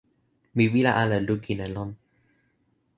mi 0.55 0.65
wile 0.71 0.91
ala 1.01 1.17
lukin 1.27 1.59
e 1.65 1.67
lon. 1.75 1.89